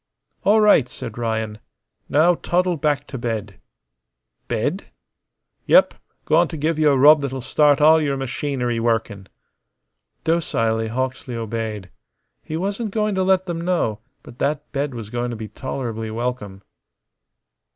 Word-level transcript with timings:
"All 0.43 0.61
right," 0.61 0.89
said 0.89 1.19
Ryan. 1.19 1.59
"Now 2.09 2.33
toddle 2.33 2.75
back 2.75 3.05
t' 3.05 3.17
bed." 3.17 3.59
"Bed?" 4.47 4.85
"Yep. 5.67 5.93
Goin' 6.25 6.47
t' 6.47 6.57
give 6.57 6.79
you 6.79 6.89
a 6.89 6.97
rub 6.97 7.21
that'll 7.21 7.39
start 7.39 7.79
all 7.79 8.01
your 8.01 8.17
machinery 8.17 8.79
workin'." 8.79 9.27
Docilely 10.23 10.87
Hawksley 10.87 11.35
obeyed. 11.35 11.91
He 12.41 12.57
wasn't 12.57 12.89
going 12.89 13.13
to 13.13 13.21
let 13.21 13.45
them 13.45 13.61
know, 13.61 13.99
but 14.23 14.39
that 14.39 14.71
bed 14.71 14.95
was 14.95 15.11
going 15.11 15.29
to 15.29 15.37
be 15.37 15.49
tolerably 15.49 16.09
welcome. 16.09 16.63